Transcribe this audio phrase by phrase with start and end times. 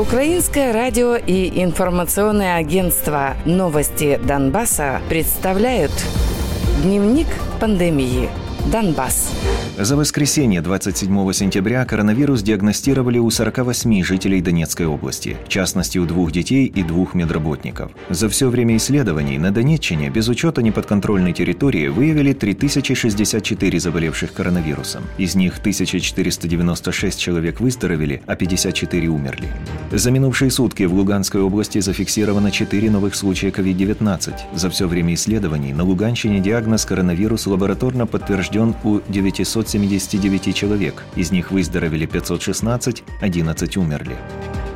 [0.00, 5.92] Украинское радио и информационное агентство «Новости Донбасса» представляют
[6.82, 7.26] Дневник
[7.60, 8.30] пандемии.
[8.72, 9.30] Донбасс.
[9.78, 16.32] За воскресенье 27 сентября коронавирус диагностировали у 48 жителей Донецкой области, в частности у двух
[16.32, 17.90] детей и двух медработников.
[18.08, 25.04] За все время исследований на Донеччине без учета неподконтрольной территории выявили 3064 заболевших коронавирусом.
[25.18, 29.48] Из них 1496 человек выздоровели, а 54 умерли.
[29.92, 34.34] За минувшие сутки в Луганской области зафиксировано 4 новых случая COVID-19.
[34.54, 41.32] За все время исследований на Луганщине диагноз коронавирус лабораторно подтвержден у 900 579 человек, из
[41.32, 44.16] них выздоровели 516, 11 умерли.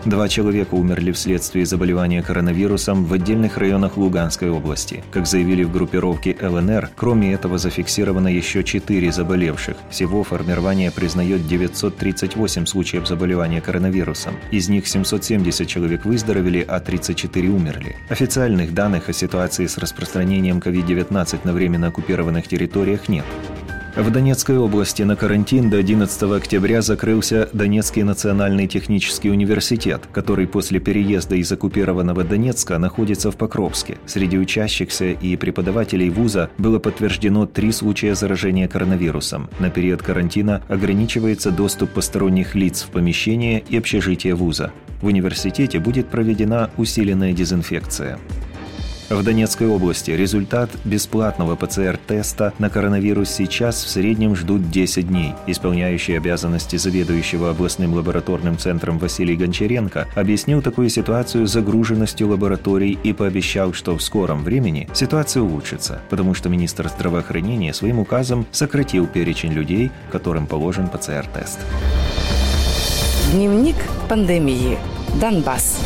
[0.04, 5.02] Два человека умерли вследствие заболевания коронавирусом в отдельных районах Луганской области.
[5.10, 9.78] Как заявили в группировке ЛНР, кроме этого зафиксировано еще четыре заболевших.
[9.88, 14.34] Всего формирование признает 938 случаев заболевания коронавирусом.
[14.50, 17.96] Из них 770 человек выздоровели, а 34 умерли.
[18.10, 23.24] Официальных данных о ситуации с распространением COVID-19 на временно оккупированных территориях нет.
[23.96, 30.80] В Донецкой области на карантин до 11 октября закрылся Донецкий национальный технический университет, который после
[30.80, 33.98] переезда из оккупированного Донецка находится в Покровске.
[34.04, 39.48] Среди учащихся и преподавателей вуза было подтверждено три случая заражения коронавирусом.
[39.60, 44.72] На период карантина ограничивается доступ посторонних лиц в помещение и общежитие вуза.
[45.02, 48.18] В университете будет проведена усиленная дезинфекция.
[49.10, 55.34] В Донецкой области результат бесплатного ПЦР-теста на коронавирус сейчас в среднем ждут 10 дней.
[55.46, 63.74] Исполняющий обязанности заведующего областным лабораторным центром Василий Гончаренко объяснил такую ситуацию загруженностью лабораторий и пообещал,
[63.74, 69.90] что в скором времени ситуация улучшится, потому что министр здравоохранения своим указом сократил перечень людей,
[70.10, 71.58] которым положен ПЦР-тест.
[73.32, 73.76] Дневник
[74.08, 74.78] пандемии.
[75.20, 75.78] Донбасс.